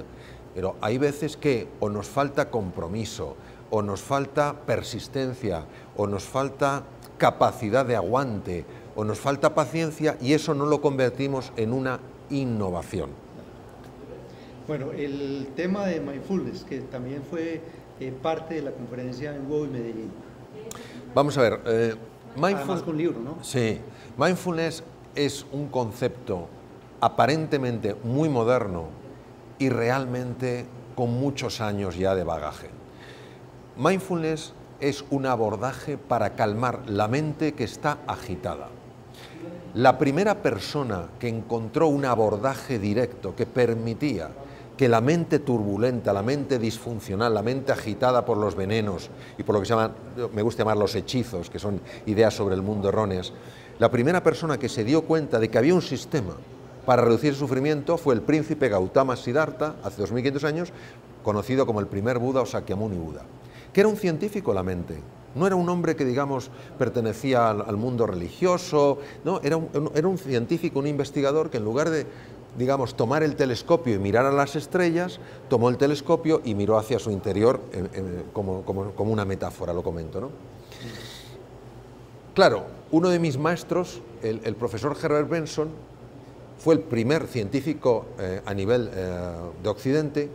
Pero 0.55 0.77
hay 0.81 0.97
veces 0.97 1.37
que 1.37 1.69
o 1.81 1.91
nos 1.91 2.07
falta 2.07 2.51
compromiso, 2.51 3.37
o 3.69 3.83
nos 3.83 4.01
falta 4.01 4.57
persistencia, 4.65 5.67
o 5.99 6.07
nos 6.07 6.25
falta 6.25 6.85
capacidad 7.19 7.85
de 7.85 7.97
aguante, 7.97 8.65
o 8.95 9.05
nos 9.05 9.19
falta 9.19 9.55
paciencia 9.55 10.17
y 10.23 10.33
eso 10.33 10.55
no 10.55 10.65
lo 10.65 10.81
convertimos 10.81 11.53
en 11.59 11.75
una 11.75 12.01
innovación. 12.31 13.11
Bueno, 14.67 14.93
el 14.93 15.49
tema 15.55 15.85
de 15.85 16.01
mindfulness, 16.01 16.65
que 16.65 16.81
también 16.81 17.23
fue 17.31 17.61
eh, 18.01 18.13
parte 18.13 18.57
de 18.57 18.63
la 18.63 18.73
conferencia 18.73 19.35
en 19.35 19.47
Hugo 19.47 19.65
y 19.65 19.69
Medellín. 19.69 20.11
Vamos 21.15 21.39
a 21.39 21.43
ver, 21.43 21.61
eh, 21.67 21.95
mindfulness, 22.37 22.83
con 22.83 22.97
libro, 22.97 23.21
¿no? 23.21 23.43
Sí, 23.43 23.81
mindfulness 24.19 24.85
es 25.15 25.47
un 25.53 25.69
concepto 25.69 26.49
aparentemente 27.01 27.97
muy 28.05 28.29
moderno 28.29 28.85
y 29.59 29.69
realmente 29.69 30.67
con 30.95 31.11
muchos 31.13 31.61
años 31.61 31.97
ya 31.97 32.15
de 32.15 32.25
bagaje. 32.25 32.69
Mindfulness 33.77 34.53
es 34.81 35.05
un 35.11 35.27
abordaje 35.27 35.97
para 35.97 36.35
calmar 36.35 36.89
la 36.89 37.09
mente 37.09 37.55
que 37.55 37.65
está 37.65 37.99
agitada. 38.07 38.69
La 39.75 39.99
primera 39.99 40.43
persona 40.43 41.09
que 41.19 41.29
encontró 41.29 41.89
un 41.89 42.05
abordaje 42.05 42.79
directo 42.79 43.35
que 43.37 43.47
permitía 43.47 44.31
que 44.77 44.89
la 44.89 45.01
mente 45.01 45.39
turbulenta, 45.39 46.13
la 46.13 46.23
mente 46.23 46.59
disfuncional, 46.59 47.33
la 47.33 47.43
mente 47.43 47.73
agitada 47.73 48.25
por 48.25 48.37
los 48.37 48.55
venenos 48.55 49.09
y 49.39 49.43
por 49.43 49.55
lo 49.55 49.61
que 49.61 49.67
se 49.67 49.75
me 50.33 50.43
gusta 50.43 50.63
llamar 50.63 50.77
los 50.77 50.95
hechizos, 50.95 51.49
que 51.49 51.59
son 51.59 51.81
ideas 52.05 52.35
sobre 52.35 52.55
el 52.55 52.63
mundo 52.63 52.91
erróneas, 52.91 53.33
la 53.79 53.91
primera 53.91 54.23
persona 54.23 54.59
que 54.59 54.69
se 54.69 54.85
dio 54.85 55.03
cuenta 55.03 55.39
de 55.39 55.49
que 55.49 55.59
había 55.59 55.75
un 55.75 55.83
sistema 55.83 56.35
para 56.85 57.03
reducir 57.03 57.31
el 57.31 57.37
sufrimiento 57.37 57.99
fue 57.99 58.15
el 58.15 58.23
príncipe 58.23 58.69
Gautama 58.69 59.17
Siddhartha, 59.17 59.77
hace 59.83 60.01
2500 60.01 60.45
años, 60.45 60.73
conocido 61.23 61.67
como 61.67 61.81
el 61.81 61.87
primer 61.87 62.19
Buda 62.19 62.43
o 62.43 62.47
Sakyamuni 62.47 62.97
Buda, 62.97 63.23
que 63.73 63.81
era 63.81 63.89
un 63.89 63.97
científico 63.97 64.55
la 64.55 64.63
mente, 64.63 65.01
No 65.35 65.47
era 65.47 65.57
un 65.57 65.69
hombre 65.69 65.97
que, 65.97 66.07
digamos, 66.07 66.51
pertenecía 66.79 67.51
al, 67.51 67.77
mundo 67.77 68.07
religioso, 68.07 69.01
no, 69.23 69.41
era 69.43 69.59
un, 69.59 69.69
era 69.95 70.09
un 70.09 70.17
científico, 70.17 70.79
un 70.79 70.87
investigador 70.87 71.51
que 71.51 71.59
en 71.59 71.65
lugar 71.65 71.91
de, 71.91 72.07
digamos, 72.57 72.97
tomar 72.97 73.23
el 73.23 73.37
telescopio 73.37 73.95
y 73.95 73.99
mirar 73.99 74.27
a 74.27 74.33
las 74.33 74.57
estrellas, 74.57 75.21
tomó 75.49 75.69
el 75.69 75.77
telescopio 75.77 76.41
y 76.45 76.55
miró 76.55 76.79
hacia 76.79 76.99
su 76.99 77.11
interior 77.11 77.61
como, 78.33 78.63
como, 78.63 79.13
una 79.13 79.25
metáfora, 79.25 79.73
lo 79.73 79.83
comento. 79.83 80.21
¿no? 80.21 80.31
Claro, 82.35 82.65
uno 82.91 83.09
de 83.09 83.19
mis 83.19 83.39
maestros, 83.39 84.01
el, 84.23 84.55
profesor 84.57 84.97
Herbert 85.01 85.29
Benson, 85.29 85.71
fue 86.59 86.75
el 86.75 86.81
primer 86.81 87.27
científico 87.27 88.07
eh, 88.19 88.41
a 88.47 88.55
nivel 88.55 88.91
eh, 88.93 89.35
de 89.63 89.69
Occidente 89.69 90.31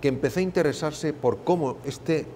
que 0.00 0.08
empezó 0.08 0.40
a 0.40 0.42
interesarse 0.42 1.12
por 1.12 1.44
cómo 1.44 1.76
este 1.84 2.26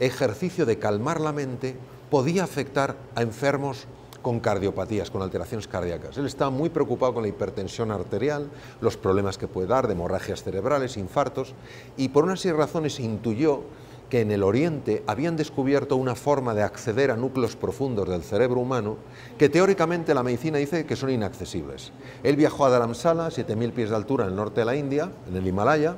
ejercicio 0.00 0.64
de 0.64 0.78
calmar 0.78 1.20
la 1.20 1.32
mente 1.32 1.76
podía 2.10 2.44
afectar 2.44 2.96
a 3.14 3.22
enfermos 3.22 3.86
con 4.22 4.40
cardiopatías, 4.40 5.10
con 5.10 5.22
alteraciones 5.22 5.68
cardíacas. 5.68 6.16
Él 6.18 6.26
estaba 6.26 6.50
muy 6.50 6.68
preocupado 6.68 7.14
con 7.14 7.22
la 7.22 7.28
hipertensión 7.28 7.90
arterial, 7.90 8.48
los 8.80 8.96
problemas 8.96 9.38
que 9.38 9.48
puede 9.48 9.68
dar 9.68 9.86
de 9.86 9.94
hemorragias 9.94 10.42
cerebrales, 10.42 10.96
infartos, 10.96 11.54
y 11.96 12.08
por 12.08 12.24
una 12.24 12.36
serie 12.36 12.52
de 12.52 12.58
razones 12.58 13.00
intuyó 13.00 13.62
que 14.08 14.20
en 14.22 14.30
el 14.30 14.42
Oriente 14.42 15.02
habían 15.06 15.36
descubierto 15.36 15.96
una 15.96 16.14
forma 16.14 16.54
de 16.54 16.62
acceder 16.62 17.10
a 17.10 17.16
núcleos 17.16 17.56
profundos 17.56 18.08
del 18.08 18.22
cerebro 18.22 18.60
humano 18.60 18.96
que 19.36 19.48
teóricamente 19.48 20.14
la 20.14 20.22
medicina 20.22 20.58
dice 20.58 20.86
que 20.86 20.96
son 20.96 21.10
inaccesibles. 21.10 21.92
Él 22.22 22.36
viajó 22.36 22.64
a 22.64 22.70
Dharamsala, 22.70 23.28
7.000 23.28 23.72
pies 23.72 23.90
de 23.90 23.96
altura 23.96 24.24
en 24.24 24.30
el 24.30 24.36
norte 24.36 24.60
de 24.60 24.64
la 24.64 24.76
India, 24.76 25.10
en 25.28 25.36
el 25.36 25.46
Himalaya, 25.46 25.96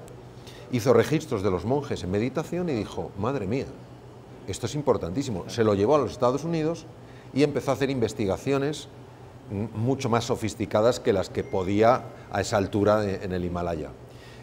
hizo 0.73 0.93
registros 0.93 1.43
de 1.43 1.51
los 1.51 1.65
monjes 1.65 2.03
en 2.03 2.11
meditación 2.11 2.69
y 2.69 2.73
dijo, 2.73 3.11
madre 3.19 3.47
mía, 3.47 3.67
esto 4.47 4.67
es 4.67 4.75
importantísimo. 4.75 5.45
Se 5.49 5.65
lo 5.65 5.75
llevó 5.75 5.95
a 5.95 5.99
los 5.99 6.13
Estados 6.13 6.45
Unidos 6.45 6.87
y 7.33 7.43
empezó 7.43 7.71
a 7.71 7.75
hacer 7.75 7.91
investigaciones 7.91 8.89
mucho 9.75 10.09
más 10.09 10.25
sofisticadas 10.25 11.01
que 11.01 11.13
las 11.13 11.29
que 11.29 11.43
podía 11.43 12.05
a 12.31 12.41
esa 12.41 12.57
altura 12.57 13.05
en 13.05 13.33
el 13.33 13.45
Himalaya. 13.45 13.91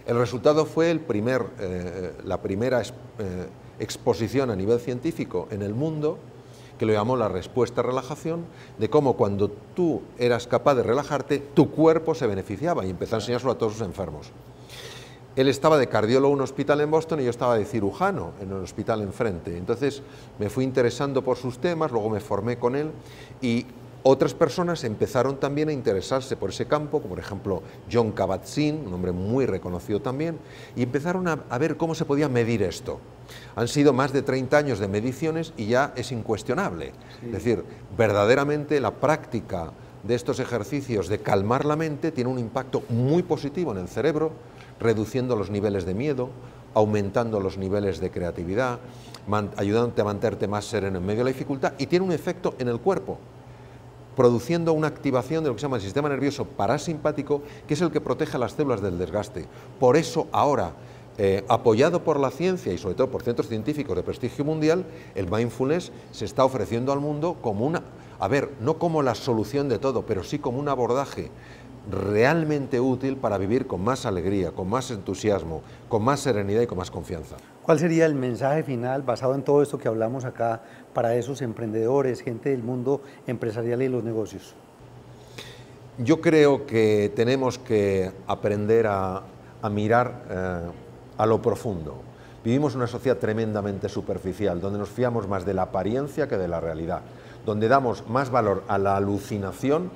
El 0.06 0.18
resultado 0.18 0.66
fue 0.66 0.94
primer, 1.00 1.46
eh, 1.60 2.14
la 2.24 2.42
primera 2.42 2.82
eh, 2.82 2.86
exposición 3.80 4.50
a 4.50 4.56
nivel 4.56 4.80
científico 4.80 5.48
en 5.52 5.62
el 5.62 5.74
mundo 5.74 6.18
que 6.78 6.86
lo 6.86 6.94
llamó 6.94 7.18
la 7.18 7.28
respuesta 7.28 7.82
a 7.82 7.84
relajación, 7.84 8.46
de 8.78 8.90
cómo 8.90 9.14
cuando 9.14 9.50
tú 9.50 10.04
eras 10.18 10.48
capaz 10.48 10.76
de 10.76 10.84
relajarte, 10.84 11.40
tu 11.40 11.72
cuerpo 11.72 12.16
se 12.16 12.28
beneficiaba 12.28 12.86
y 12.86 12.90
empezó 12.90 13.16
a 13.16 13.20
enseñárselo 13.20 13.52
a 13.52 13.58
todos 13.58 13.74
sus 13.74 13.82
enfermos. 13.82 14.32
Él 15.38 15.48
estaba 15.50 15.78
de 15.78 15.88
cardiólogo 15.88 16.34
en 16.34 16.40
un 16.40 16.44
hospital 16.44 16.82
en 16.82 16.90
Boston 16.90 17.20
y 17.20 17.26
yo 17.26 17.30
estaba 17.30 17.56
de 17.56 17.64
cirujano 17.64 18.32
en 18.42 18.50
el 18.50 18.58
hospital 18.58 19.04
enfrente. 19.04 19.56
Entonces 19.56 20.02
me 20.40 20.50
fui 20.50 20.64
interesando 20.64 21.24
por 21.24 21.38
sus 21.38 21.60
temas, 21.60 21.92
luego 21.92 22.10
me 22.10 22.20
formé 22.20 22.58
con 22.58 22.76
él 22.76 22.90
y 23.40 23.68
otras 24.02 24.34
personas 24.34 24.84
empezaron 24.84 25.38
también 25.38 25.70
a 25.70 25.74
interesarse 25.74 26.38
por 26.38 26.50
ese 26.50 26.66
campo, 26.66 27.02
como 27.02 27.14
por 27.14 27.20
ejemplo 27.20 27.62
John 27.92 28.14
Kabat-Zinn, 28.14 28.88
un 28.88 28.94
hombre 28.96 29.12
muy 29.12 29.46
reconocido 29.46 30.02
también, 30.02 30.40
y 30.76 30.82
empezaron 30.82 31.28
a, 31.28 31.58
ver 31.60 31.78
cómo 31.78 31.94
se 31.94 32.06
podía 32.06 32.30
medir 32.30 32.64
esto. 32.64 33.00
Han 33.56 33.68
sido 33.68 33.94
más 33.94 34.14
de 34.14 34.24
30 34.24 34.58
años 34.58 34.80
de 34.80 34.88
mediciones 34.88 35.54
y 35.56 35.68
ya 35.68 35.94
es 35.96 36.12
incuestionable. 36.12 36.94
Es 37.24 37.32
decir, 37.32 37.64
verdaderamente 37.96 38.80
la 38.80 38.92
práctica 38.92 39.72
de 40.04 40.16
estos 40.16 40.40
ejercicios 40.40 41.10
de 41.10 41.20
calmar 41.20 41.66
la 41.66 41.76
mente 41.76 42.12
tiene 42.12 42.32
un 42.32 42.40
impacto 42.40 42.84
muy 42.90 43.22
positivo 43.22 43.74
en 43.74 43.80
el 43.80 43.88
cerebro, 43.88 44.32
reduciendo 44.80 45.36
los 45.36 45.50
niveles 45.50 45.86
de 45.86 45.94
miedo, 45.94 46.30
aumentando 46.74 47.40
los 47.40 47.58
niveles 47.58 48.00
de 48.00 48.12
creatividad, 48.12 48.80
ayudándote 49.58 50.02
a 50.02 50.06
mantenerte 50.06 50.48
más 50.48 50.66
sereno 50.66 51.00
en 51.00 51.06
medio 51.06 51.20
de 51.20 51.32
la 51.32 51.34
dificultad 51.34 51.74
y 51.78 51.88
tiene 51.88 52.06
un 52.06 52.12
efecto 52.12 52.54
en 52.60 52.68
el 52.68 52.80
cuerpo, 52.80 53.18
produciendo 54.16 54.74
una 54.74 54.88
activación 54.88 55.44
de 55.44 55.50
lo 55.50 55.56
que 55.56 55.60
se 55.60 55.66
llama 55.66 55.78
el 55.78 55.84
sistema 55.84 56.10
nervioso 56.10 56.46
parasimpático, 56.46 57.42
que 57.68 57.74
es 57.74 57.82
el 57.82 57.92
que 57.92 58.02
protege 58.02 58.38
a 58.38 58.40
las 58.40 58.54
células 58.54 58.82
del 58.82 58.98
desgaste. 58.98 59.46
Por 59.80 59.98
eso 59.98 60.28
ahora, 60.32 60.74
eh, 61.18 61.44
apoyado 61.48 62.04
por 62.04 62.20
la 62.20 62.30
ciencia 62.30 62.72
y 62.72 62.78
sobre 62.78 62.96
todo 62.96 63.10
por 63.10 63.24
centros 63.24 63.48
científicos 63.48 63.96
de 63.96 64.04
prestigio 64.04 64.46
mundial, 64.46 64.86
el 65.16 65.30
mindfulness 65.30 65.92
se 66.12 66.26
está 66.26 66.46
ofreciendo 66.46 66.92
al 66.92 67.00
mundo 67.00 67.38
como 67.42 67.66
una, 67.66 67.84
a 68.20 68.28
ver, 68.28 68.52
no 68.62 68.78
como 68.78 69.02
la 69.02 69.16
solución 69.16 69.68
de 69.68 69.80
todo, 69.80 70.06
pero 70.06 70.24
sí 70.24 70.40
como 70.40 70.60
un 70.60 70.70
abordaje 70.70 71.32
realmente 71.90 72.80
útil 72.80 73.18
para 73.18 73.38
vivir 73.38 73.68
con 73.68 73.84
más 73.84 74.06
alegría, 74.06 74.52
con 74.52 74.70
más 74.70 74.92
entusiasmo, 74.92 75.62
con 75.90 76.04
más 76.04 76.20
serenidad 76.20 76.62
y 76.62 76.68
con 76.68 76.78
más 76.78 76.92
confianza. 76.92 77.36
¿Cuál 77.64 77.80
sería 77.80 78.06
el 78.06 78.16
mensaje 78.16 78.64
final 78.64 79.02
basado 79.04 79.36
en 79.36 79.44
todo 79.44 79.62
esto 79.62 79.78
que 79.78 79.88
hablamos 79.88 80.26
acá 80.26 80.62
para 80.94 81.16
esos 81.16 81.42
emprendedores, 81.42 82.22
gente 82.22 82.50
del 82.50 82.64
mundo 82.64 83.02
empresarial 83.26 83.82
y 83.82 83.90
los 83.90 84.04
negocios? 84.04 84.56
Yo 85.98 86.22
creo 86.22 86.66
que 86.66 87.12
tenemos 87.16 87.58
que 87.58 88.12
aprender 88.28 88.86
a, 88.88 89.24
mirar 89.72 90.24
eh, 90.30 90.60
a 91.18 91.26
lo 91.26 91.42
profundo. 91.42 91.96
Vivimos 92.44 92.76
una 92.76 92.88
sociedad 92.88 93.18
tremendamente 93.18 93.90
superficial, 93.90 94.62
donde 94.62 94.80
nos 94.80 94.90
fiamos 94.90 95.28
más 95.28 95.46
de 95.46 95.54
la 95.54 95.64
apariencia 95.64 96.28
que 96.28 96.38
de 96.38 96.48
la 96.48 96.62
realidad, 96.62 97.02
donde 97.46 97.68
damos 97.68 98.08
más 98.08 98.30
valor 98.30 98.64
a 98.68 98.78
la 98.78 98.96
alucinación 98.96 99.90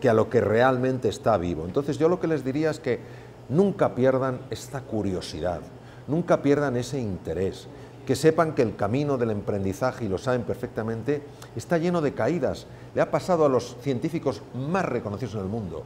que 0.00 0.08
a 0.08 0.14
lo 0.14 0.30
que 0.30 0.40
realmente 0.40 1.08
está 1.08 1.36
vivo. 1.36 1.64
Entonces 1.64 1.98
yo 1.98 2.08
lo 2.08 2.20
que 2.20 2.26
les 2.26 2.44
diría 2.44 2.70
es 2.70 2.80
que 2.80 3.00
nunca 3.48 3.94
pierdan 3.94 4.40
esta 4.50 4.80
curiosidad, 4.82 5.60
nunca 6.06 6.42
pierdan 6.42 6.76
ese 6.76 7.00
interés, 7.00 7.68
que 8.06 8.16
sepan 8.16 8.54
que 8.54 8.62
el 8.62 8.74
camino 8.74 9.18
del 9.18 9.30
emprendizaje, 9.30 10.06
y 10.06 10.08
lo 10.08 10.16
saben 10.16 10.42
perfectamente, 10.42 11.22
está 11.56 11.76
lleno 11.76 12.00
de 12.00 12.14
caídas. 12.14 12.66
Le 12.94 13.02
ha 13.02 13.10
pasado 13.10 13.44
a 13.44 13.50
los 13.50 13.76
científicos 13.82 14.40
más 14.54 14.84
reconocidos 14.84 15.34
en 15.34 15.40
el 15.40 15.46
mundo, 15.46 15.84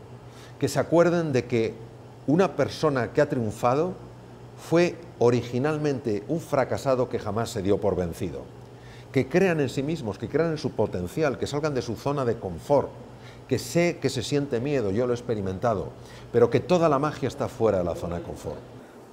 que 0.58 0.68
se 0.68 0.78
acuerden 0.78 1.32
de 1.32 1.46
que 1.46 1.74
una 2.28 2.54
persona 2.54 3.12
que 3.12 3.20
ha 3.20 3.28
triunfado 3.28 3.94
fue 4.56 4.94
originalmente 5.18 6.22
un 6.28 6.40
fracasado 6.40 7.08
que 7.08 7.18
jamás 7.18 7.50
se 7.50 7.62
dio 7.62 7.80
por 7.80 7.96
vencido. 7.96 8.42
Que 9.10 9.28
crean 9.28 9.58
en 9.58 9.68
sí 9.68 9.82
mismos, 9.82 10.18
que 10.18 10.28
crean 10.28 10.52
en 10.52 10.58
su 10.58 10.70
potencial, 10.70 11.38
que 11.38 11.48
salgan 11.48 11.74
de 11.74 11.82
su 11.82 11.96
zona 11.96 12.24
de 12.24 12.38
confort, 12.38 12.88
que 13.52 13.58
sé 13.58 13.98
que 14.00 14.08
se 14.08 14.22
siente 14.22 14.60
miedo, 14.60 14.92
yo 14.92 15.06
lo 15.06 15.12
he 15.12 15.14
experimentado, 15.14 15.90
pero 16.32 16.48
que 16.48 16.58
toda 16.58 16.88
la 16.88 16.98
magia 16.98 17.28
está 17.28 17.48
fuera 17.48 17.76
de 17.76 17.84
la 17.84 17.94
zona 17.94 18.16
de 18.16 18.22
confort. 18.22 18.56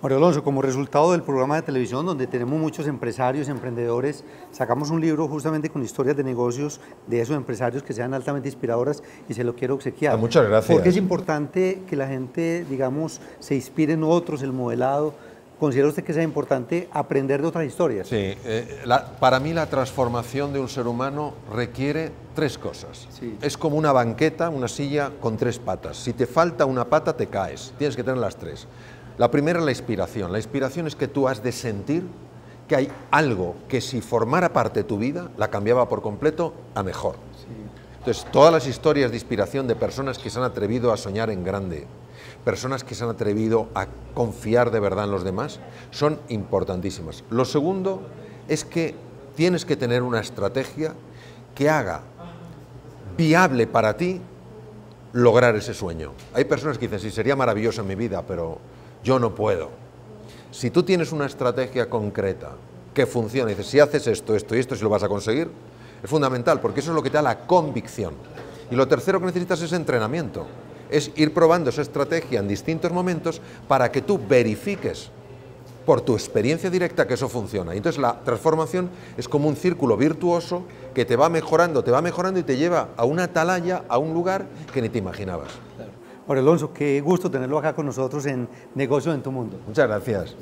Mario 0.01 0.15
Alonso, 0.15 0.45
como 0.45 0.61
resultado 0.61 1.11
del 1.11 1.23
programa 1.23 1.57
de 1.57 1.63
televisión 1.63 2.05
donde 2.05 2.25
tenemos 2.25 2.57
muchos 2.57 2.87
empresarios, 2.87 3.49
emprendedores, 3.49 4.23
sacamos 4.53 4.91
un 4.91 5.01
libro 5.01 5.27
justamente 5.27 5.69
con 5.69 5.83
historias 5.83 6.15
de 6.15 6.23
negocios 6.23 6.79
de 7.05 7.19
esos 7.19 7.35
empresarios 7.35 7.83
que 7.83 7.91
sean 7.91 8.13
altamente 8.13 8.47
inspiradoras 8.47 9.03
y 9.27 9.33
se 9.33 9.43
lo 9.43 9.55
quiero 9.55 9.73
obsequiar. 9.73 10.13
Ah, 10.13 10.17
muchas 10.17 10.47
gracias. 10.47 10.73
Porque 10.73 10.87
es 10.87 10.95
importante 10.95 11.81
que 11.85 11.97
la 11.97 12.07
gente, 12.07 12.65
digamos, 12.69 13.19
se 13.39 13.55
inspire 13.55 13.91
en 13.91 14.05
otros, 14.05 14.41
el 14.41 14.53
modelado, 14.53 15.15
¿Considera 15.59 15.89
usted 15.89 16.05
que 16.05 16.13
sea 16.13 16.23
importante 16.23 16.87
aprender 16.93 17.41
de 17.41 17.47
otras 17.47 17.65
historias? 17.65 18.07
Sí, 18.07 18.15
eh, 18.15 18.85
para 19.19 19.41
mí 19.41 19.51
la 19.51 19.65
transformación 19.65 20.53
de 20.53 20.59
un 20.59 20.69
ser 20.69 20.87
humano 20.87 21.33
requiere 21.53 22.11
tres 22.33 22.57
cosas. 22.57 23.09
Es 23.41 23.57
como 23.57 23.75
una 23.75 23.91
banqueta, 23.91 24.49
una 24.49 24.69
silla 24.69 25.11
con 25.19 25.35
tres 25.35 25.59
patas. 25.59 25.97
Si 25.97 26.13
te 26.13 26.25
falta 26.25 26.65
una 26.65 26.85
pata, 26.85 27.17
te 27.17 27.27
caes. 27.27 27.73
Tienes 27.77 27.97
que 27.97 28.03
tener 28.05 28.19
las 28.19 28.37
tres. 28.37 28.67
La 29.17 29.29
primera 29.29 29.59
es 29.59 29.65
la 29.65 29.71
inspiración. 29.71 30.31
La 30.31 30.37
inspiración 30.37 30.87
es 30.87 30.95
que 30.95 31.09
tú 31.09 31.27
has 31.27 31.43
de 31.43 31.51
sentir 31.51 32.03
que 32.69 32.77
hay 32.77 32.91
algo 33.11 33.55
que 33.67 33.81
si 33.81 33.99
formara 33.99 34.53
parte 34.53 34.81
de 34.81 34.83
tu 34.85 34.97
vida, 34.97 35.29
la 35.35 35.49
cambiaba 35.49 35.89
por 35.89 36.01
completo 36.01 36.53
a 36.73 36.83
mejor. 36.83 37.15
Entonces, 37.97 38.25
todas 38.31 38.53
las 38.53 38.65
historias 38.65 39.11
de 39.11 39.17
inspiración 39.17 39.67
de 39.67 39.75
personas 39.75 40.17
que 40.19 40.29
se 40.29 40.39
han 40.39 40.45
atrevido 40.45 40.93
a 40.93 40.97
soñar 40.97 41.29
en 41.29 41.43
grande, 41.43 41.85
personas 42.49 42.83
que 42.83 42.95
se 42.95 43.03
han 43.03 43.11
atrevido 43.11 43.67
a 43.75 43.85
confiar 44.15 44.71
de 44.71 44.79
verdad 44.79 45.05
en 45.05 45.11
los 45.11 45.23
demás, 45.23 45.59
son 45.91 46.19
importantísimas. 46.29 47.23
Lo 47.29 47.45
segundo 47.45 48.01
es 48.47 48.65
que 48.65 48.95
tienes 49.35 49.65
que 49.65 49.75
tener 49.75 50.01
una 50.01 50.19
estrategia 50.19 50.95
que 51.53 51.69
haga 51.69 52.01
viable 53.15 53.67
para 53.67 53.95
ti 53.95 54.19
lograr 55.13 55.55
ese 55.57 55.75
sueño. 55.75 56.13
Hay 56.33 56.45
personas 56.45 56.79
que 56.79 56.87
dicen, 56.87 56.99
sí, 56.99 57.11
sería 57.11 57.35
maravilloso 57.35 57.81
en 57.81 57.87
mi 57.87 57.93
vida, 57.93 58.23
pero 58.27 58.57
yo 59.03 59.19
no 59.19 59.35
puedo. 59.35 59.69
Si 60.49 60.71
tú 60.71 60.81
tienes 60.81 61.11
una 61.11 61.27
estrategia 61.27 61.87
concreta 61.87 62.53
que 62.95 63.05
funciona 63.05 63.49
dices, 63.49 63.67
si 63.67 63.79
haces 63.79 64.07
esto, 64.07 64.35
esto 64.35 64.55
y 64.55 64.59
esto, 64.59 64.75
si 64.75 64.81
lo 64.81 64.89
vas 64.89 65.03
a 65.03 65.07
conseguir, 65.07 65.51
es 66.01 66.09
fundamental, 66.09 66.59
porque 66.61 66.79
eso 66.79 66.89
es 66.89 66.95
lo 66.95 67.03
que 67.03 67.11
te 67.11 67.17
da 67.17 67.21
la 67.21 67.45
convicción. 67.45 68.15
Y 68.71 68.75
lo 68.75 68.87
tercero 68.87 69.19
que 69.19 69.27
necesitas 69.27 69.61
es 69.61 69.71
entrenamiento 69.71 70.47
es 70.89 71.11
ir 71.15 71.33
probando 71.33 71.69
esa 71.69 71.81
estrategia 71.81 72.39
en 72.39 72.47
distintos 72.47 72.91
momentos 72.91 73.41
para 73.67 73.91
que 73.91 74.01
tú 74.01 74.19
verifiques 74.27 75.11
por 75.85 76.01
tu 76.01 76.13
experiencia 76.13 76.69
directa 76.69 77.07
que 77.07 77.15
eso 77.15 77.29
funciona. 77.29 77.73
Y 77.73 77.77
entonces 77.77 77.99
la 77.99 78.19
transformación 78.23 78.89
es 79.17 79.27
como 79.27 79.47
un 79.47 79.55
círculo 79.55 79.97
virtuoso 79.97 80.63
que 80.93 81.05
te 81.05 81.15
va 81.15 81.29
mejorando, 81.29 81.83
te 81.83 81.91
va 81.91 82.01
mejorando 82.01 82.39
y 82.39 82.43
te 82.43 82.57
lleva 82.57 82.89
a 82.95 83.05
una 83.05 83.23
atalaya, 83.23 83.83
a 83.87 83.97
un 83.97 84.13
lugar 84.13 84.45
que 84.73 84.81
ni 84.81 84.89
te 84.89 84.99
imaginabas. 84.99 85.49
Claro. 85.75 86.39
Alonso, 86.39 86.71
qué 86.71 87.01
gusto 87.01 87.31
tenerlo 87.31 87.57
acá 87.57 87.73
con 87.73 87.87
nosotros 87.87 88.23
en 88.27 88.47
Negocio 88.75 89.11
en 89.13 89.23
tu 89.23 89.31
Mundo. 89.31 89.57
Muchas 89.65 89.87
gracias. 89.87 90.35